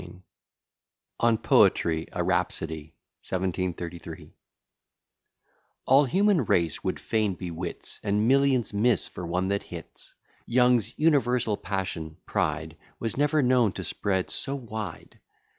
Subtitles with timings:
[1.19, 2.95] ]ON POETRY A RHAPSODY.
[3.21, 4.33] 1733
[5.85, 10.15] All human race would fain be wits, And millions miss for one that hits.
[10.47, 15.19] Young's universal passion, pride, Was never known to spread so wide.